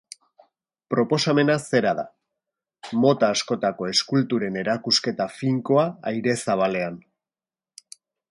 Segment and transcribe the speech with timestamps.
[0.93, 2.05] Proposamena zera da:
[3.03, 7.01] mota askotako eskulturen erakusketa finkoa aire zabalean.